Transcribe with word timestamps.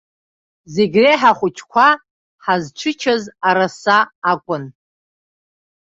Зегьреиҳа 0.73 1.31
ахәыҷқәа 1.35 1.87
ҳазчычаз 2.43 3.23
араса 3.49 3.97
акәын. 4.31 4.63